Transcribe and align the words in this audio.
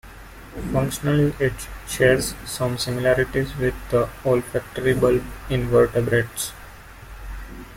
Functionally, 0.73 1.35
it 1.39 1.53
shares 1.87 2.33
some 2.43 2.79
similarities 2.79 3.55
with 3.57 3.75
the 3.91 4.09
olfactory 4.25 4.95
bulb 4.95 5.23
in 5.47 5.67
vertebrates. 5.67 6.53